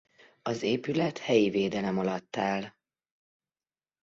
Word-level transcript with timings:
Az 0.41 0.61
épület 0.61 1.17
helyi 1.17 1.49
védelem 1.49 1.97
alatt 1.97 2.37
áll. 2.37 2.69